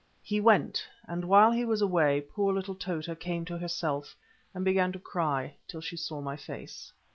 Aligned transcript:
He 0.23 0.39
went, 0.41 0.83
and 1.07 1.23
while 1.25 1.51
he 1.51 1.63
was 1.63 1.79
away, 1.79 2.21
poor 2.21 2.51
little 2.51 2.73
Tota 2.73 3.15
came 3.15 3.45
to 3.45 3.55
herself 3.59 4.15
and 4.51 4.65
began 4.65 4.91
to 4.93 4.97
cry, 4.97 5.53
till 5.67 5.81
she 5.81 5.95
saw 5.95 6.21
my 6.21 6.35
face. 6.35 6.91